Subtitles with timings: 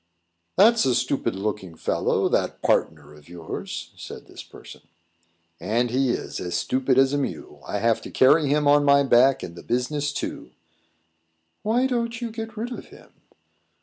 [0.57, 4.81] "That's a stupid looking fellow, that partner of yours," said this person.
[5.59, 7.61] "And he is as stupid as a mule.
[7.67, 10.53] I have to carry him on my back, and the business, too."
[11.61, 13.11] "Why don't you get rid of him?"